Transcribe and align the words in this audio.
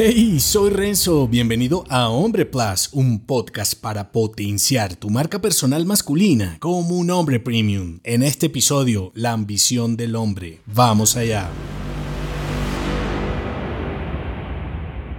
Hey, 0.00 0.38
soy 0.38 0.70
Renzo, 0.70 1.26
bienvenido 1.26 1.82
a 1.88 2.08
Hombre 2.08 2.46
Plus, 2.46 2.88
un 2.92 3.18
podcast 3.18 3.74
para 3.74 4.12
potenciar 4.12 4.94
tu 4.94 5.10
marca 5.10 5.40
personal 5.40 5.86
masculina 5.86 6.56
como 6.60 6.96
un 6.96 7.10
hombre 7.10 7.40
premium. 7.40 7.98
En 8.04 8.22
este 8.22 8.46
episodio, 8.46 9.10
la 9.16 9.32
ambición 9.32 9.96
del 9.96 10.14
hombre. 10.14 10.60
Vamos 10.66 11.16
allá. 11.16 11.50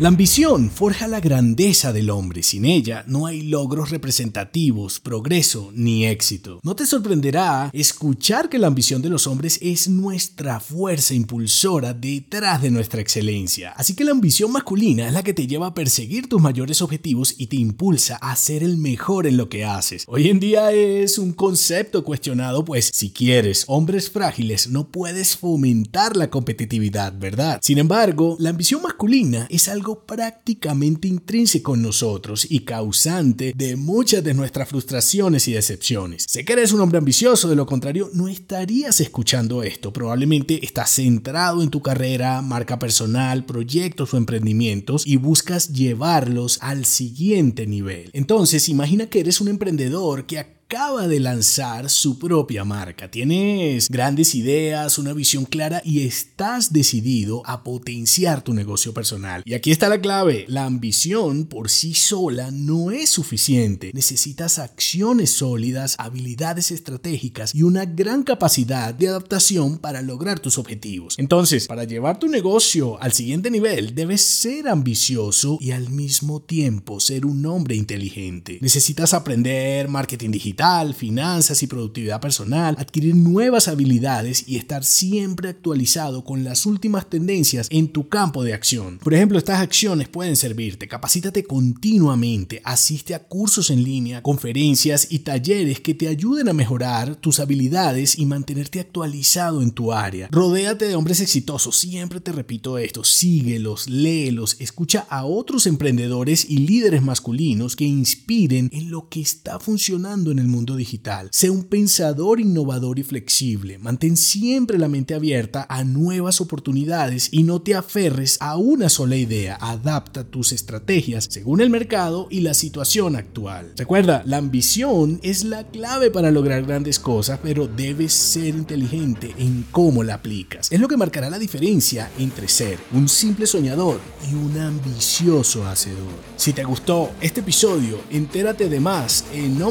La 0.00 0.06
ambición 0.06 0.70
forja 0.70 1.08
la 1.08 1.18
grandeza 1.18 1.92
del 1.92 2.10
hombre. 2.10 2.44
Sin 2.44 2.64
ella 2.64 3.02
no 3.08 3.26
hay 3.26 3.42
logros 3.42 3.90
representativos, 3.90 5.00
progreso 5.00 5.72
ni 5.74 6.06
éxito. 6.06 6.60
No 6.62 6.76
te 6.76 6.86
sorprenderá 6.86 7.68
escuchar 7.72 8.48
que 8.48 8.60
la 8.60 8.68
ambición 8.68 9.02
de 9.02 9.08
los 9.08 9.26
hombres 9.26 9.58
es 9.60 9.88
nuestra 9.88 10.60
fuerza 10.60 11.14
impulsora 11.14 11.94
detrás 11.94 12.62
de 12.62 12.70
nuestra 12.70 13.00
excelencia. 13.00 13.72
Así 13.72 13.94
que 13.94 14.04
la 14.04 14.12
ambición 14.12 14.52
masculina 14.52 15.08
es 15.08 15.12
la 15.12 15.24
que 15.24 15.34
te 15.34 15.48
lleva 15.48 15.66
a 15.66 15.74
perseguir 15.74 16.28
tus 16.28 16.40
mayores 16.40 16.80
objetivos 16.80 17.34
y 17.36 17.48
te 17.48 17.56
impulsa 17.56 18.18
a 18.18 18.36
ser 18.36 18.62
el 18.62 18.76
mejor 18.76 19.26
en 19.26 19.36
lo 19.36 19.48
que 19.48 19.64
haces. 19.64 20.04
Hoy 20.06 20.28
en 20.28 20.38
día 20.38 20.70
es 20.70 21.18
un 21.18 21.32
concepto 21.32 22.04
cuestionado, 22.04 22.64
pues 22.64 22.92
si 22.94 23.10
quieres 23.10 23.64
hombres 23.66 24.10
frágiles 24.10 24.68
no 24.68 24.92
puedes 24.92 25.36
fomentar 25.36 26.16
la 26.16 26.30
competitividad, 26.30 27.18
¿verdad? 27.18 27.58
Sin 27.64 27.78
embargo, 27.78 28.36
la 28.38 28.50
ambición 28.50 28.80
masculina 28.80 29.48
es 29.50 29.66
algo 29.66 29.87
prácticamente 29.96 31.08
intrínseco 31.08 31.74
en 31.74 31.82
nosotros 31.82 32.46
y 32.48 32.60
causante 32.60 33.52
de 33.56 33.76
muchas 33.76 34.22
de 34.24 34.34
nuestras 34.34 34.68
frustraciones 34.68 35.48
y 35.48 35.52
decepciones. 35.52 36.24
Sé 36.28 36.44
que 36.44 36.52
eres 36.52 36.72
un 36.72 36.80
hombre 36.80 36.98
ambicioso, 36.98 37.48
de 37.48 37.56
lo 37.56 37.66
contrario 37.66 38.10
no 38.12 38.28
estarías 38.28 39.00
escuchando 39.00 39.62
esto. 39.62 39.92
Probablemente 39.92 40.64
estás 40.64 40.90
centrado 40.90 41.62
en 41.62 41.70
tu 41.70 41.82
carrera, 41.82 42.42
marca 42.42 42.78
personal, 42.78 43.44
proyectos 43.44 44.14
o 44.14 44.16
emprendimientos 44.16 45.06
y 45.06 45.16
buscas 45.16 45.72
llevarlos 45.72 46.58
al 46.62 46.84
siguiente 46.84 47.66
nivel. 47.66 48.10
Entonces, 48.12 48.68
imagina 48.68 49.06
que 49.06 49.20
eres 49.20 49.40
un 49.40 49.48
emprendedor 49.48 50.26
que 50.26 50.57
acaba 50.70 51.08
de 51.08 51.18
lanzar 51.18 51.88
su 51.88 52.18
propia 52.18 52.62
marca. 52.62 53.10
Tienes 53.10 53.88
grandes 53.88 54.34
ideas, 54.34 54.98
una 54.98 55.14
visión 55.14 55.46
clara 55.46 55.80
y 55.82 56.02
estás 56.06 56.74
decidido 56.74 57.40
a 57.46 57.64
potenciar 57.64 58.44
tu 58.44 58.52
negocio 58.52 58.92
personal. 58.92 59.42
Y 59.46 59.54
aquí 59.54 59.70
está 59.70 59.88
la 59.88 60.02
clave. 60.02 60.44
La 60.46 60.66
ambición 60.66 61.46
por 61.46 61.70
sí 61.70 61.94
sola 61.94 62.50
no 62.50 62.90
es 62.90 63.08
suficiente. 63.08 63.92
Necesitas 63.94 64.58
acciones 64.58 65.30
sólidas, 65.30 65.94
habilidades 65.96 66.70
estratégicas 66.70 67.54
y 67.54 67.62
una 67.62 67.86
gran 67.86 68.22
capacidad 68.22 68.92
de 68.92 69.08
adaptación 69.08 69.78
para 69.78 70.02
lograr 70.02 70.38
tus 70.38 70.58
objetivos. 70.58 71.14
Entonces, 71.16 71.66
para 71.66 71.84
llevar 71.84 72.18
tu 72.18 72.28
negocio 72.28 73.00
al 73.00 73.14
siguiente 73.14 73.50
nivel, 73.50 73.94
debes 73.94 74.20
ser 74.20 74.68
ambicioso 74.68 75.56
y 75.62 75.70
al 75.70 75.88
mismo 75.88 76.40
tiempo 76.40 77.00
ser 77.00 77.24
un 77.24 77.46
hombre 77.46 77.74
inteligente. 77.74 78.58
Necesitas 78.60 79.14
aprender 79.14 79.88
marketing 79.88 80.32
digital 80.32 80.57
finanzas 80.92 81.62
y 81.62 81.68
productividad 81.68 82.20
personal, 82.20 82.74
adquirir 82.78 83.14
nuevas 83.14 83.68
habilidades 83.68 84.44
y 84.48 84.56
estar 84.56 84.84
siempre 84.84 85.50
actualizado 85.50 86.24
con 86.24 86.42
las 86.42 86.66
últimas 86.66 87.08
tendencias 87.08 87.68
en 87.70 87.88
tu 87.88 88.08
campo 88.08 88.42
de 88.42 88.54
acción. 88.54 88.98
Por 88.98 89.14
ejemplo, 89.14 89.38
estas 89.38 89.60
acciones 89.60 90.08
pueden 90.08 90.34
servirte. 90.34 90.88
Capacítate 90.88 91.44
continuamente, 91.44 92.60
asiste 92.64 93.14
a 93.14 93.22
cursos 93.22 93.70
en 93.70 93.84
línea, 93.84 94.22
conferencias 94.22 95.06
y 95.10 95.20
talleres 95.20 95.78
que 95.78 95.94
te 95.94 96.08
ayuden 96.08 96.48
a 96.48 96.52
mejorar 96.52 97.14
tus 97.14 97.38
habilidades 97.38 98.18
y 98.18 98.26
mantenerte 98.26 98.80
actualizado 98.80 99.62
en 99.62 99.70
tu 99.70 99.92
área. 99.92 100.28
Rodéate 100.32 100.86
de 100.88 100.96
hombres 100.96 101.20
exitosos, 101.20 101.76
siempre 101.76 102.18
te 102.20 102.32
repito 102.32 102.78
esto, 102.78 103.04
síguelos, 103.04 103.88
léelos, 103.88 104.56
escucha 104.58 105.06
a 105.08 105.24
otros 105.24 105.68
emprendedores 105.68 106.46
y 106.50 106.58
líderes 106.58 107.02
masculinos 107.02 107.76
que 107.76 107.84
inspiren 107.84 108.70
en 108.72 108.90
lo 108.90 109.08
que 109.08 109.20
está 109.20 109.60
funcionando 109.60 110.32
en 110.32 110.40
el 110.40 110.47
mundo 110.48 110.76
digital. 110.76 111.28
Sé 111.32 111.50
un 111.50 111.64
pensador 111.64 112.40
innovador 112.40 112.98
y 112.98 113.02
flexible. 113.02 113.78
Mantén 113.78 114.16
siempre 114.16 114.78
la 114.78 114.88
mente 114.88 115.14
abierta 115.14 115.66
a 115.68 115.84
nuevas 115.84 116.40
oportunidades 116.40 117.28
y 117.32 117.42
no 117.42 117.62
te 117.62 117.74
aferres 117.74 118.36
a 118.40 118.56
una 118.56 118.88
sola 118.88 119.16
idea. 119.16 119.56
Adapta 119.60 120.24
tus 120.24 120.52
estrategias 120.52 121.26
según 121.30 121.60
el 121.60 121.70
mercado 121.70 122.26
y 122.30 122.40
la 122.40 122.54
situación 122.54 123.16
actual. 123.16 123.72
Recuerda, 123.76 124.22
la 124.26 124.38
ambición 124.38 125.20
es 125.22 125.44
la 125.44 125.66
clave 125.66 126.10
para 126.10 126.30
lograr 126.30 126.64
grandes 126.64 126.98
cosas, 126.98 127.38
pero 127.42 127.66
debes 127.68 128.12
ser 128.12 128.48
inteligente 128.48 129.34
en 129.38 129.66
cómo 129.70 130.02
la 130.02 130.14
aplicas. 130.14 130.72
Es 130.72 130.80
lo 130.80 130.88
que 130.88 130.96
marcará 130.96 131.30
la 131.30 131.38
diferencia 131.38 132.10
entre 132.18 132.48
ser 132.48 132.78
un 132.92 133.08
simple 133.08 133.46
soñador 133.46 134.00
y 134.30 134.34
un 134.34 134.58
ambicioso 134.58 135.66
hacedor. 135.66 136.12
Si 136.36 136.52
te 136.52 136.64
gustó 136.64 137.10
este 137.20 137.40
episodio, 137.40 138.00
entérate 138.10 138.68
de 138.68 138.80
más 138.80 139.24
en 139.32 139.62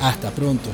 hasta 0.00 0.30
pronto. 0.30 0.70